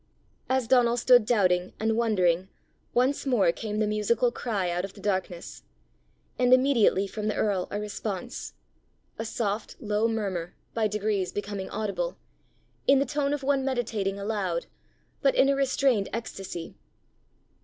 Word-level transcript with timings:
As 0.49 0.67
Donal 0.67 0.97
stood 0.97 1.27
doubting 1.27 1.73
and 1.79 1.95
wondering, 1.95 2.47
once 2.91 3.27
more 3.27 3.51
came 3.51 3.77
the 3.77 3.85
musical 3.85 4.31
cry 4.31 4.71
out 4.71 4.83
of 4.83 4.93
the 4.93 4.99
darkness 4.99 5.61
and 6.39 6.51
immediately 6.51 7.05
from 7.05 7.27
the 7.27 7.35
earl 7.35 7.67
a 7.69 7.79
response 7.79 8.55
a 9.19 9.25
soft, 9.25 9.75
low 9.79 10.07
murmur, 10.07 10.55
by 10.73 10.87
degrees 10.87 11.31
becoming 11.31 11.69
audible, 11.69 12.17
in 12.87 12.97
the 12.97 13.05
tone 13.05 13.31
of 13.31 13.43
one 13.43 13.63
meditating 13.63 14.17
aloud, 14.17 14.65
but 15.21 15.35
in 15.35 15.49
a 15.49 15.55
restrained 15.55 16.09
ecstacy. 16.13 16.73